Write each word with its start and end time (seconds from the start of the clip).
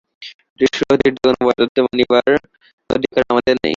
দৃশ্যের 0.59 0.87
অতিরিক্ত 0.93 1.23
কোন 1.25 1.35
পদার্থ 1.41 1.75
মানিবার 1.85 2.29
কোন 2.85 2.89
অধিকার 2.89 3.23
আমাদের 3.31 3.55
নাই। 3.55 3.69